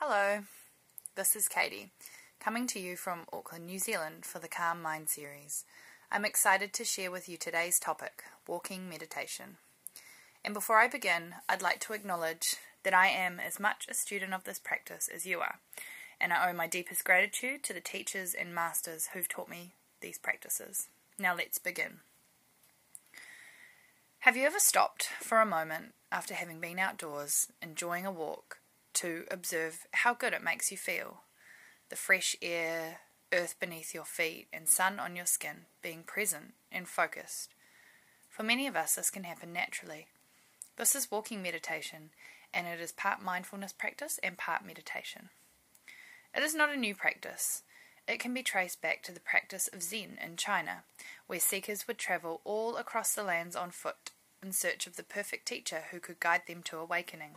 [0.00, 0.44] Hello,
[1.16, 1.90] this is Katie,
[2.38, 5.64] coming to you from Auckland, New Zealand for the Calm Mind series.
[6.08, 9.56] I'm excited to share with you today's topic walking meditation.
[10.44, 14.32] And before I begin, I'd like to acknowledge that I am as much a student
[14.32, 15.58] of this practice as you are,
[16.20, 20.16] and I owe my deepest gratitude to the teachers and masters who've taught me these
[20.16, 20.86] practices.
[21.18, 21.98] Now let's begin.
[24.20, 28.57] Have you ever stopped for a moment after having been outdoors, enjoying a walk,
[28.98, 31.22] to observe how good it makes you feel?
[31.88, 32.98] The fresh air,
[33.32, 37.54] earth beneath your feet, and sun on your skin being present and focused.
[38.28, 40.08] For many of us, this can happen naturally.
[40.76, 42.10] This is walking meditation,
[42.52, 45.30] and it is part mindfulness practice and part meditation.
[46.34, 47.62] It is not a new practice.
[48.06, 50.84] It can be traced back to the practice of Zen in China,
[51.26, 54.10] where seekers would travel all across the lands on foot
[54.42, 57.36] in search of the perfect teacher who could guide them to awakening.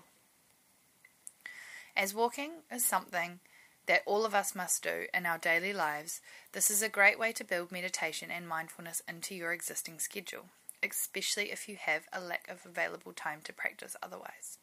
[1.95, 3.39] As walking is something
[3.85, 6.21] that all of us must do in our daily lives,
[6.53, 10.45] this is a great way to build meditation and mindfulness into your existing schedule,
[10.81, 14.57] especially if you have a lack of available time to practice otherwise.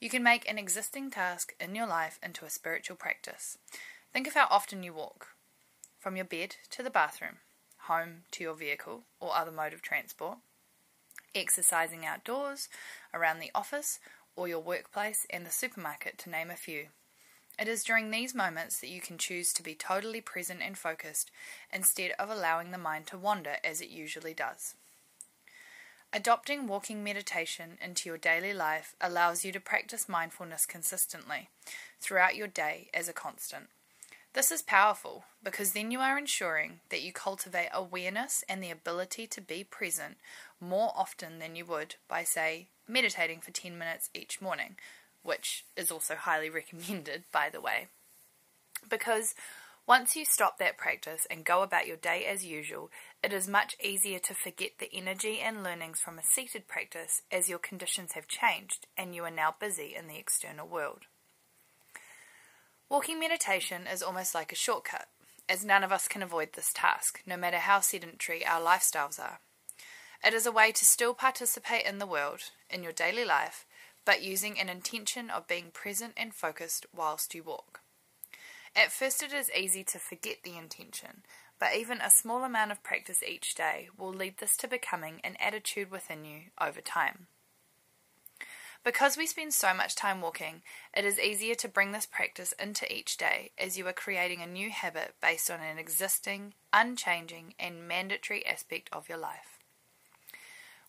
[0.00, 3.58] You can make an existing task in your life into a spiritual practice.
[4.12, 5.28] Think of how often you walk
[5.98, 7.36] from your bed to the bathroom,
[7.80, 10.38] home to your vehicle or other mode of transport,
[11.34, 12.68] exercising outdoors,
[13.12, 13.98] around the office
[14.36, 16.86] or your workplace and the supermarket, to name a few.
[17.58, 21.30] It is during these moments that you can choose to be totally present and focused
[21.72, 24.74] instead of allowing the mind to wander as it usually does.
[26.12, 31.50] Adopting walking meditation into your daily life allows you to practice mindfulness consistently
[32.00, 33.68] throughout your day as a constant.
[34.32, 39.26] This is powerful because then you are ensuring that you cultivate awareness and the ability
[39.26, 40.18] to be present
[40.60, 44.76] more often than you would by, say, meditating for 10 minutes each morning,
[45.24, 47.88] which is also highly recommended, by the way.
[48.88, 49.34] Because
[49.84, 52.88] once you stop that practice and go about your day as usual,
[53.24, 57.48] it is much easier to forget the energy and learnings from a seated practice as
[57.48, 61.06] your conditions have changed and you are now busy in the external world.
[62.90, 65.06] Walking meditation is almost like a shortcut,
[65.48, 69.38] as none of us can avoid this task, no matter how sedentary our lifestyles are.
[70.24, 73.64] It is a way to still participate in the world, in your daily life,
[74.04, 77.82] but using an intention of being present and focused whilst you walk.
[78.74, 81.22] At first, it is easy to forget the intention,
[81.60, 85.36] but even a small amount of practice each day will lead this to becoming an
[85.38, 87.28] attitude within you over time.
[88.82, 90.62] Because we spend so much time walking,
[90.96, 94.46] it is easier to bring this practice into each day as you are creating a
[94.46, 99.58] new habit based on an existing, unchanging, and mandatory aspect of your life.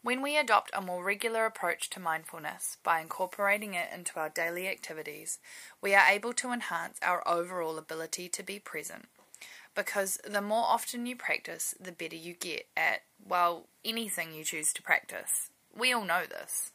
[0.03, 4.69] When we adopt a more regular approach to mindfulness by incorporating it into our daily
[4.69, 5.38] activities,
[5.81, 9.09] we are able to enhance our overall ability to be present.
[9.75, 14.73] Because the more often you practice, the better you get at, well, anything you choose
[14.73, 15.50] to practice.
[15.78, 16.72] We all know this.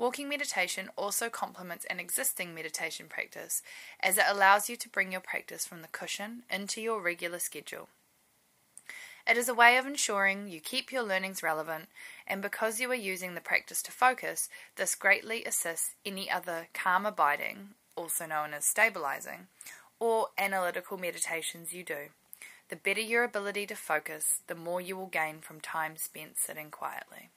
[0.00, 3.60] Walking meditation also complements an existing meditation practice
[4.02, 7.90] as it allows you to bring your practice from the cushion into your regular schedule.
[9.28, 11.90] It is a way of ensuring you keep your learnings relevant,
[12.26, 17.04] and because you are using the practice to focus, this greatly assists any other calm
[17.04, 19.48] abiding, also known as stabilizing,
[19.98, 22.08] or analytical meditations you do.
[22.70, 26.70] The better your ability to focus, the more you will gain from time spent sitting
[26.70, 27.28] quietly.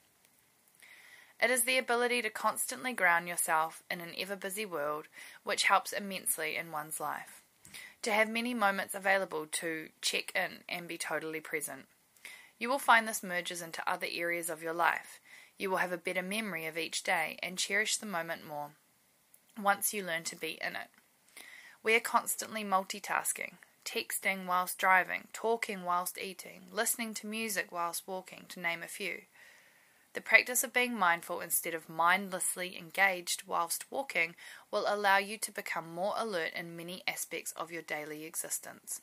[1.42, 5.06] It is the ability to constantly ground yourself in an ever busy world
[5.42, 7.44] which helps immensely in one's life
[8.04, 11.86] to have many moments available to check in and be totally present.
[12.58, 15.20] You will find this merges into other areas of your life.
[15.58, 18.72] You will have a better memory of each day and cherish the moment more
[19.60, 20.88] once you learn to be in it.
[21.82, 23.54] We are constantly multitasking,
[23.86, 29.22] texting whilst driving, talking whilst eating, listening to music whilst walking, to name a few.
[30.14, 34.36] The practice of being mindful instead of mindlessly engaged whilst walking
[34.70, 39.02] will allow you to become more alert in many aspects of your daily existence.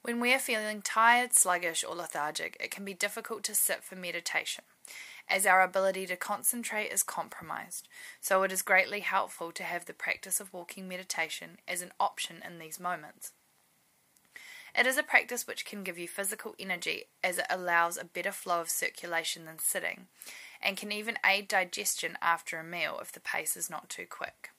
[0.00, 3.96] When we are feeling tired, sluggish, or lethargic, it can be difficult to sit for
[3.96, 4.64] meditation,
[5.28, 7.88] as our ability to concentrate is compromised.
[8.20, 12.36] So, it is greatly helpful to have the practice of walking meditation as an option
[12.46, 13.32] in these moments.
[14.78, 18.32] It is a practice which can give you physical energy as it allows a better
[18.32, 20.08] flow of circulation than sitting,
[20.60, 24.50] and can even aid digestion after a meal if the pace is not too quick.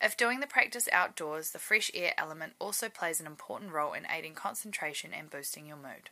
[0.00, 4.06] If doing the practice outdoors, the fresh air element also plays an important role in
[4.08, 6.10] aiding concentration and boosting your mood.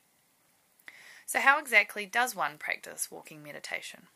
[1.24, 4.08] So, how exactly does one practice walking meditation?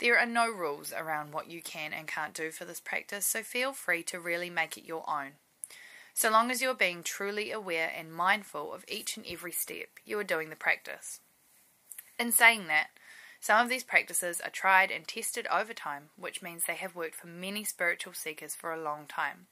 [0.00, 3.42] There are no rules around what you can and can't do for this practice, so
[3.42, 5.32] feel free to really make it your own.
[6.14, 10.16] So long as you're being truly aware and mindful of each and every step, you
[10.18, 11.20] are doing the practice.
[12.18, 12.90] In saying that,
[13.40, 17.16] some of these practices are tried and tested over time, which means they have worked
[17.16, 19.48] for many spiritual seekers for a long time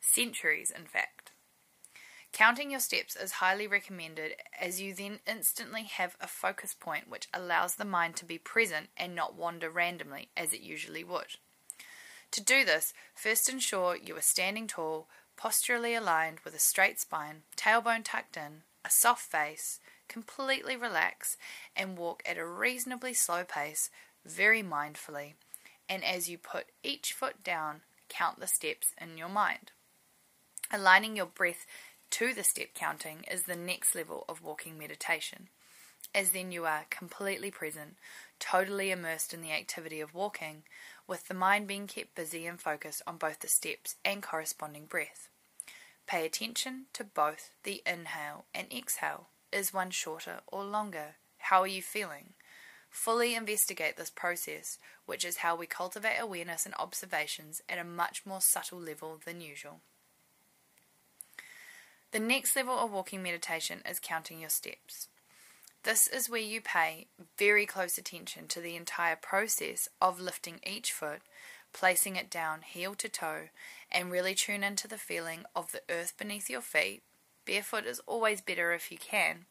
[0.00, 1.30] centuries, in fact.
[2.32, 7.28] Counting your steps is highly recommended as you then instantly have a focus point which
[7.34, 11.36] allows the mind to be present and not wander randomly as it usually would.
[12.32, 15.08] To do this, first ensure you are standing tall,
[15.40, 21.38] posturally aligned with a straight spine, tailbone tucked in, a soft face, completely relax,
[21.74, 23.88] and walk at a reasonably slow pace,
[24.26, 25.32] very mindfully.
[25.88, 29.72] And as you put each foot down, count the steps in your mind.
[30.70, 31.64] Aligning your breath
[32.10, 35.48] to the step counting is the next level of walking meditation,
[36.14, 37.96] as then you are completely present,
[38.38, 40.64] totally immersed in the activity of walking,
[41.06, 45.29] with the mind being kept busy and focused on both the steps and corresponding breath.
[46.10, 49.28] Pay attention to both the inhale and exhale.
[49.52, 51.14] Is one shorter or longer?
[51.38, 52.30] How are you feeling?
[52.90, 58.26] Fully investigate this process, which is how we cultivate awareness and observations at a much
[58.26, 59.82] more subtle level than usual.
[62.10, 65.06] The next level of walking meditation is counting your steps.
[65.84, 67.06] This is where you pay
[67.38, 71.20] very close attention to the entire process of lifting each foot,
[71.72, 73.50] placing it down heel to toe,
[73.90, 77.02] and really tune into the feeling of the earth beneath your feet.
[77.44, 79.46] Barefoot is always better if you can,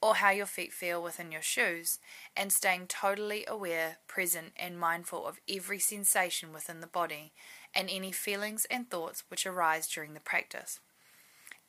[0.00, 1.98] or how your feet feel within your shoes,
[2.36, 7.32] and staying totally aware, present, and mindful of every sensation within the body
[7.74, 10.80] and any feelings and thoughts which arise during the practice.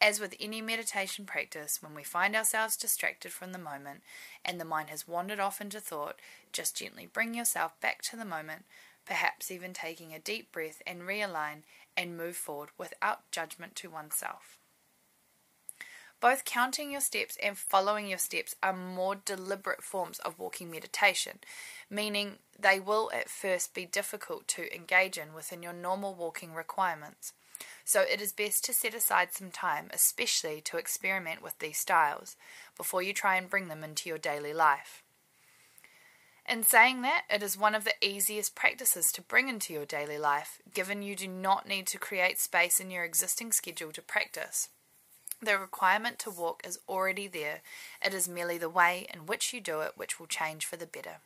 [0.01, 4.01] As with any meditation practice, when we find ourselves distracted from the moment
[4.43, 6.19] and the mind has wandered off into thought,
[6.51, 8.65] just gently bring yourself back to the moment,
[9.05, 11.63] perhaps even taking a deep breath and realign
[11.97, 14.57] and move forward without judgment to oneself.
[16.21, 21.39] Both counting your steps and following your steps are more deliberate forms of walking meditation,
[21.89, 27.33] meaning they will at first be difficult to engage in within your normal walking requirements.
[27.83, 32.35] So it is best to set aside some time, especially to experiment with these styles,
[32.75, 35.03] before you try and bring them into your daily life.
[36.47, 40.19] In saying that, it is one of the easiest practices to bring into your daily
[40.19, 44.69] life, given you do not need to create space in your existing schedule to practice.
[45.41, 47.61] The requirement to walk is already there,
[48.03, 50.85] it is merely the way in which you do it which will change for the
[50.85, 51.17] better.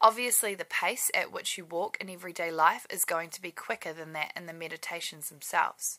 [0.00, 3.92] Obviously, the pace at which you walk in everyday life is going to be quicker
[3.92, 5.98] than that in the meditations themselves.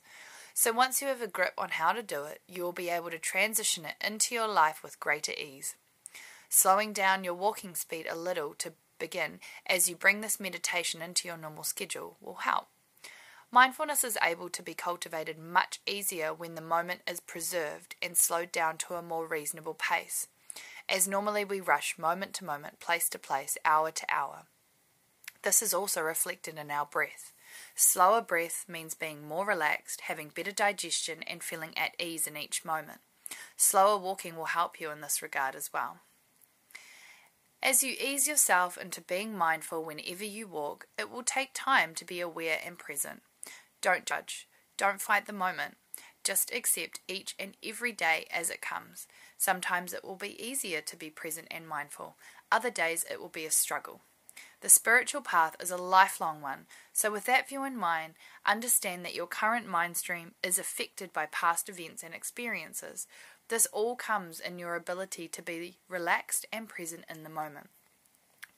[0.54, 3.12] So, once you have a grip on how to do it, you will be able
[3.12, 5.76] to transition it into your life with greater ease.
[6.50, 11.28] Slowing down your walking speed a little to begin as you bring this meditation into
[11.28, 12.68] your normal schedule will help.
[13.52, 18.52] Mindfulness is able to be cultivated much easier when the moment is preserved and slowed
[18.52, 20.28] down to a more reasonable pace
[20.90, 24.44] as normally we rush moment to moment, place to place, hour to hour.
[25.44, 27.34] This is also reflected in our breath.
[27.76, 32.66] Slower breath means being more relaxed, having better digestion, and feeling at ease in each
[32.66, 33.00] moment.
[33.56, 35.98] Slower walking will help you in this regard as well.
[37.62, 42.06] As you ease yourself into being mindful whenever you walk, it will take time to
[42.06, 43.24] be aware and present.
[43.82, 44.48] Don't judge.
[44.78, 45.78] Don't fight the moment.
[46.24, 49.08] Just accept each and every day as it comes.
[49.38, 52.16] Sometimes it will be easier to be present and mindful,
[52.52, 54.02] other days it will be a struggle.
[54.62, 58.14] The spiritual path is a lifelong one, so with that view in mind,
[58.46, 63.08] understand that your current mind stream is affected by past events and experiences.
[63.50, 67.70] This all comes in your ability to be relaxed and present in the moment.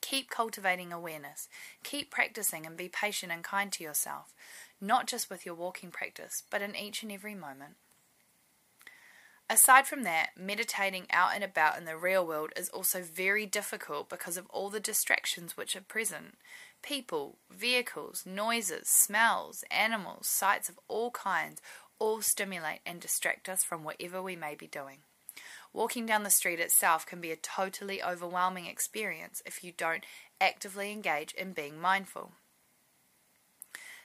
[0.00, 1.48] Keep cultivating awareness.
[1.84, 4.32] Keep practicing and be patient and kind to yourself
[4.80, 7.76] not just with your walking practice, but in each and every moment.
[9.52, 14.08] Aside from that, meditating out and about in the real world is also very difficult
[14.08, 16.36] because of all the distractions which are present
[16.82, 21.60] people, vehicles, noises, smells, animals, sights of all kinds
[21.98, 24.98] all stimulate and distract us from whatever we may be doing.
[25.72, 30.06] Walking down the street itself can be a totally overwhelming experience if you don't
[30.40, 32.32] actively engage in being mindful.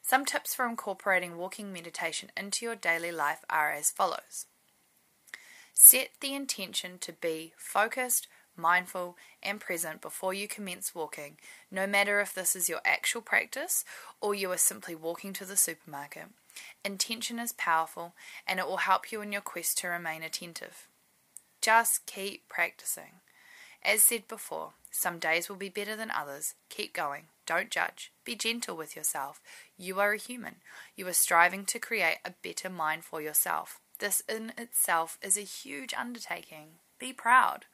[0.01, 4.47] Some tips for incorporating walking meditation into your daily life are as follows
[5.77, 11.35] Set the intention to be focused, mindful, and present before you commence walking,
[11.69, 13.83] no matter if this is your actual practice
[14.21, 16.27] or you are simply walking to the supermarket.
[16.85, 18.13] Intention is powerful
[18.47, 20.87] and it will help you in your quest to remain attentive.
[21.61, 23.19] Just keep practicing.
[23.83, 26.55] As said before, some days will be better than others.
[26.69, 27.23] Keep going.
[27.45, 28.13] Don't judge.
[28.23, 29.41] Be gentle with yourself.
[29.77, 30.55] You are a human.
[30.95, 33.81] You are striving to create a better mind for yourself.
[33.99, 36.79] This in itself is a huge undertaking.
[36.99, 37.65] Be proud.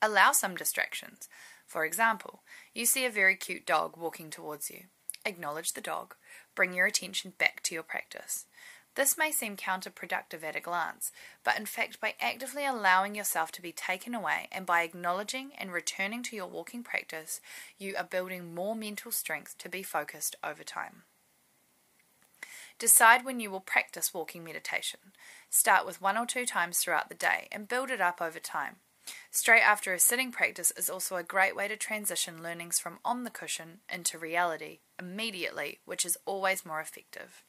[0.00, 1.28] Allow some distractions.
[1.66, 2.42] For example,
[2.74, 4.84] you see a very cute dog walking towards you.
[5.26, 6.14] Acknowledge the dog.
[6.54, 8.46] Bring your attention back to your practice.
[8.94, 11.12] This may seem counterproductive at a glance,
[11.44, 15.70] but in fact, by actively allowing yourself to be taken away and by acknowledging and
[15.72, 17.40] returning to your walking practice,
[17.78, 21.04] you are building more mental strength to be focused over time.
[22.78, 25.00] Decide when you will practice walking meditation.
[25.50, 28.76] Start with one or two times throughout the day and build it up over time.
[29.30, 33.24] Straight after a sitting practice is also a great way to transition learnings from on
[33.24, 37.42] the cushion into reality immediately, which is always more effective.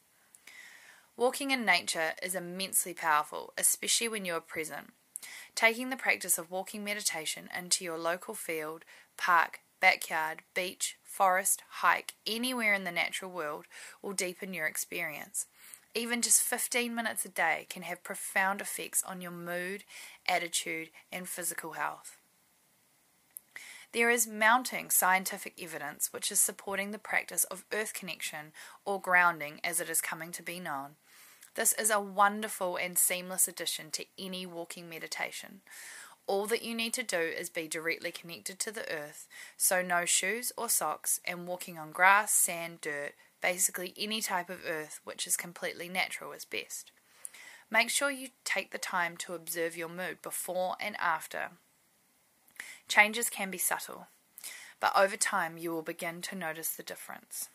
[1.15, 4.93] Walking in nature is immensely powerful, especially when you are present.
[5.53, 8.86] Taking the practice of walking meditation into your local field,
[9.17, 13.65] park, backyard, beach, forest, hike, anywhere in the natural world
[14.01, 15.45] will deepen your experience.
[15.95, 19.83] Even just 15 minutes a day can have profound effects on your mood,
[20.27, 22.17] attitude, and physical health.
[23.91, 28.51] There is mounting scientific evidence which is supporting the practice of earth connection
[28.86, 30.91] or grounding as it is coming to be known.
[31.55, 35.62] This is a wonderful and seamless addition to any walking meditation.
[36.29, 40.05] All that you need to do is be directly connected to the earth, so no
[40.05, 45.25] shoes or socks, and walking on grass, sand, dirt, basically any type of earth which
[45.25, 46.91] is completely natural is best.
[47.71, 51.50] Make sure you take the time to observe your mood before and after.
[52.88, 54.05] Changes can be subtle,
[54.79, 57.50] but over time you will begin to notice the difference.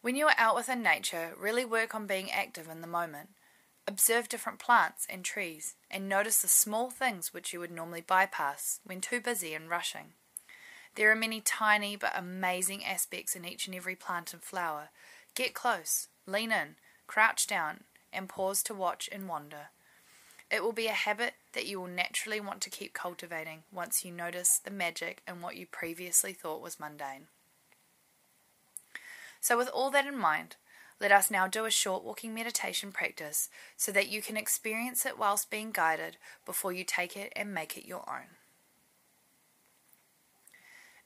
[0.00, 3.28] When you are out within nature, really work on being active in the moment.
[3.88, 8.80] Observe different plants and trees, and notice the small things which you would normally bypass
[8.84, 10.12] when too busy and rushing.
[10.94, 14.90] There are many tiny but amazing aspects in each and every plant and flower.
[15.34, 16.76] Get close, lean in,
[17.06, 19.70] crouch down, and pause to watch and wonder.
[20.50, 24.12] It will be a habit that you will naturally want to keep cultivating once you
[24.12, 27.28] notice the magic in what you previously thought was mundane.
[29.40, 30.56] So, with all that in mind,
[31.00, 35.18] let us now do a short walking meditation practice so that you can experience it
[35.18, 38.36] whilst being guided before you take it and make it your own.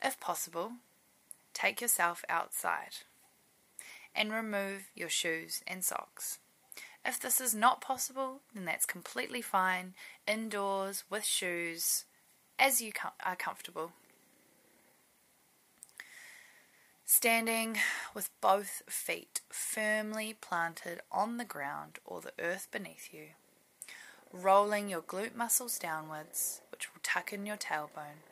[0.02, 0.72] If possible,
[1.52, 2.96] take yourself outside
[4.14, 6.38] and remove your shoes and socks.
[7.04, 9.94] If this is not possible, then that's completely fine,
[10.26, 12.04] indoors with shoes
[12.58, 12.92] as you
[13.24, 13.92] are comfortable.
[17.14, 17.76] Standing
[18.14, 23.34] with both feet firmly planted on the ground or the earth beneath you,
[24.32, 28.24] rolling your glute muscles downwards, which will tuck in your tailbone,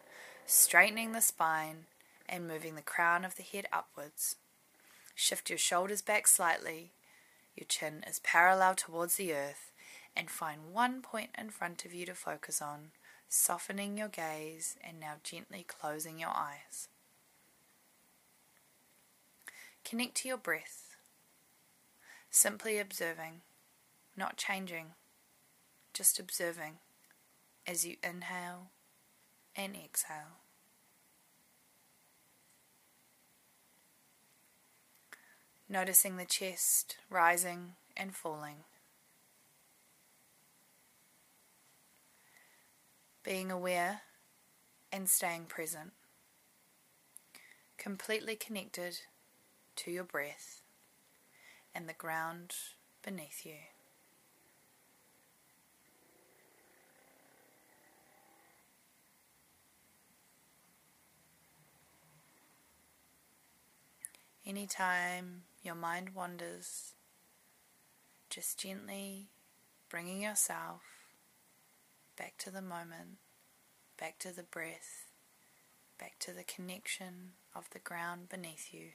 [0.47, 1.85] straightening the spine
[2.27, 4.37] and moving the crown of the head upwards.
[5.15, 6.93] Shift your shoulders back slightly,
[7.55, 9.73] your chin is parallel towards the earth,
[10.17, 12.93] and find one point in front of you to focus on,
[13.29, 16.89] softening your gaze and now gently closing your eyes.
[19.91, 20.95] Connect to your breath,
[22.31, 23.41] simply observing,
[24.17, 24.93] not changing,
[25.93, 26.75] just observing
[27.67, 28.69] as you inhale
[29.57, 30.45] and exhale.
[35.69, 38.59] Noticing the chest rising and falling.
[43.25, 44.03] Being aware
[44.93, 45.95] and staying present.
[47.77, 49.01] Completely connected
[49.77, 50.63] to your breath
[51.75, 52.55] and the ground
[53.03, 53.55] beneath you.
[64.47, 66.95] Anytime your mind wanders,
[68.31, 69.29] just gently
[69.89, 70.81] bringing yourself
[72.17, 73.19] back to the moment,
[73.99, 75.07] back to the breath,
[75.99, 78.91] back to the connection of the ground beneath you.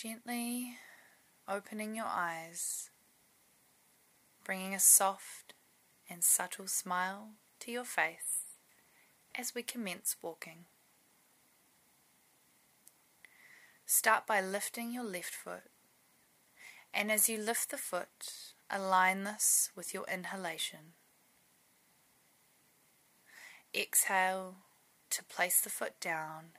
[0.00, 0.76] Gently
[1.48, 2.90] opening your eyes,
[4.44, 5.54] bringing a soft
[6.08, 8.54] and subtle smile to your face
[9.36, 10.66] as we commence walking.
[13.86, 15.64] Start by lifting your left foot
[16.94, 20.94] And as you lift the foot, align this with your inhalation.
[23.74, 24.58] Exhale
[25.10, 26.50] to place the foot down,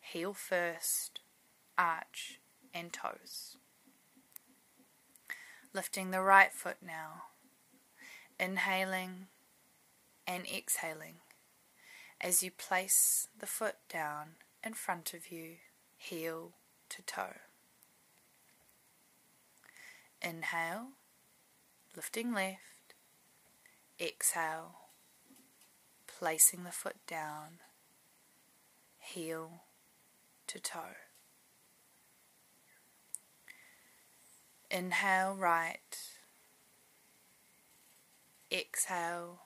[0.00, 1.20] heel first,
[1.78, 2.38] arch
[2.74, 3.56] and toes.
[5.72, 7.24] Lifting the right foot now,
[8.38, 9.26] inhaling
[10.26, 11.16] and exhaling
[12.20, 15.56] as you place the foot down in front of you,
[15.96, 16.52] heel
[16.90, 17.36] to toe.
[20.22, 20.88] Inhale,
[21.96, 22.58] lifting left.
[23.98, 24.76] Exhale,
[26.06, 27.58] placing the foot down,
[28.98, 29.64] heel
[30.46, 30.96] to toe.
[34.70, 35.98] Inhale, right.
[38.52, 39.40] Exhale,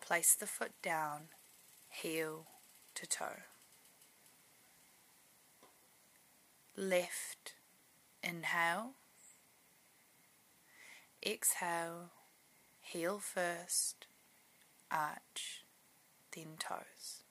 [0.00, 1.28] place the foot down,
[1.90, 2.46] heel
[2.94, 3.42] to toe.
[6.74, 7.52] Left,
[8.22, 8.92] inhale.
[11.24, 12.10] Exhale,
[12.80, 14.06] heel first,
[14.90, 15.62] arch,
[16.34, 17.22] then toes.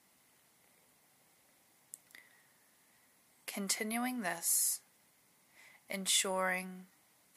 [3.47, 4.79] Continuing this,
[5.89, 6.85] ensuring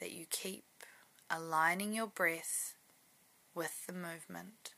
[0.05, 0.65] that you keep
[1.31, 2.75] aligning your breath
[3.55, 4.75] with the movement.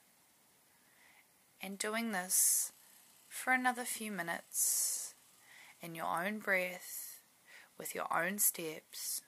[1.59, 2.71] And doing this
[3.27, 5.15] for another few minutes
[5.81, 7.19] in your own breath,
[7.77, 9.21] with your own steps,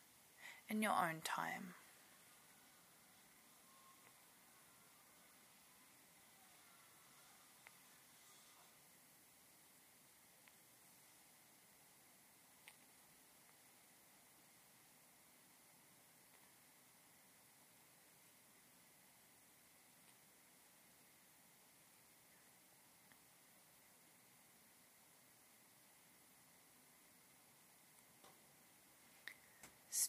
[0.69, 1.73] in your own time.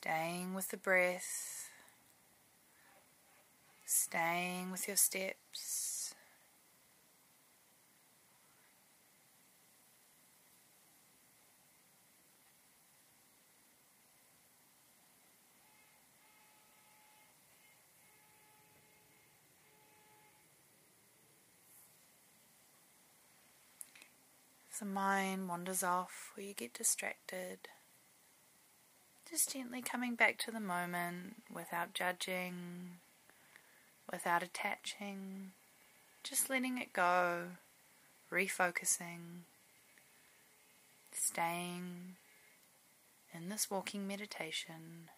[0.03, 1.69] Staying with the breath,
[3.85, 6.15] staying with your steps.
[24.71, 27.69] If the mind wanders off or you get distracted,
[29.31, 32.99] just gently coming back to the moment without judging,
[34.11, 35.53] without attaching,
[36.25, 37.45] just letting it go,
[38.33, 39.45] refocusing,
[41.13, 42.17] staying
[43.33, 45.09] in this walking meditation.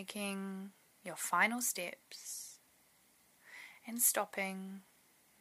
[0.00, 0.70] Taking
[1.04, 2.58] your final steps
[3.86, 4.80] and stopping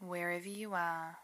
[0.02, 1.19] wherever you are,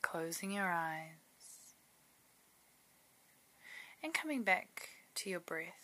[0.00, 1.74] closing your eyes
[4.02, 5.74] and coming back to your breath.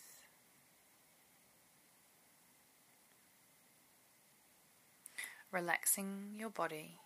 [5.51, 6.97] Relaxing your body,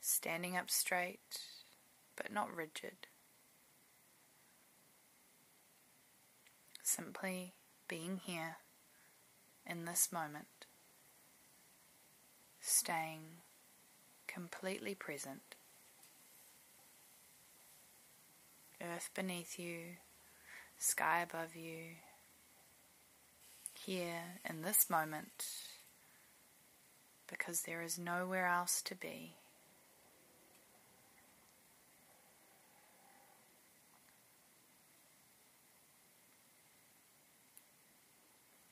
[0.00, 1.40] standing up straight
[2.16, 3.06] but not rigid.
[6.86, 7.52] Simply
[7.88, 8.58] being here
[9.66, 10.66] in this moment,
[12.60, 13.38] staying
[14.28, 15.56] completely present.
[18.80, 19.96] Earth beneath you,
[20.78, 21.96] sky above you,
[23.84, 25.44] here in this moment,
[27.28, 29.34] because there is nowhere else to be.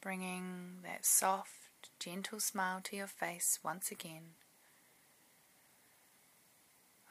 [0.04, 4.34] Bringing that soft, gentle smile to your face once again.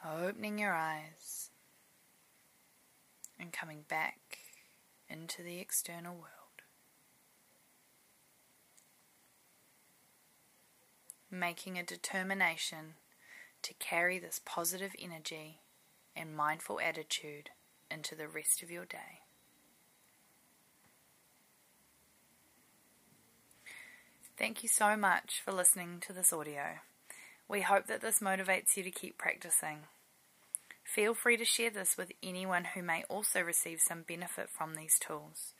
[0.08, 1.50] Opening your eyes
[3.38, 4.38] and coming back
[5.10, 6.30] into the external world.
[11.28, 12.94] Making a determination
[13.62, 15.58] to carry this positive energy
[16.14, 17.50] and mindful attitude
[17.90, 19.22] into the rest of your day.
[24.36, 26.80] Thank you so much for listening to this audio.
[27.48, 29.82] We hope that this motivates you to keep practicing.
[30.82, 34.98] Feel free to share this with anyone who may also receive some benefit from these
[34.98, 35.54] tools.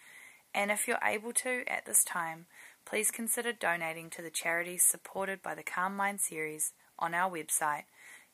[0.53, 2.47] And if you're able to at this time,
[2.85, 7.85] please consider donating to the charities supported by the Calm Mind series on our website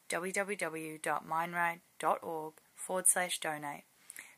[0.09, 3.85] www.mindright.org forward slash donate.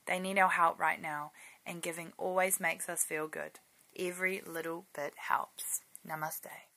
[0.07, 1.31] They need our help right now,
[1.65, 3.61] and giving always makes us feel good.
[3.97, 5.83] Every little bit helps.
[6.05, 6.72] Namaste.